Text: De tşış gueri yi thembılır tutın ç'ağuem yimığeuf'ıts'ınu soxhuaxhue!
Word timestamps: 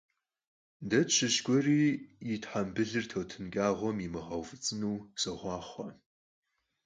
De 0.89 0.99
tşış 1.07 1.35
gueri 1.45 1.81
yi 2.27 2.35
thembılır 2.43 3.05
tutın 3.11 3.45
ç'ağuem 3.53 3.97
yimığeuf'ıts'ınu 4.03 4.91
soxhuaxhue! 5.21 5.89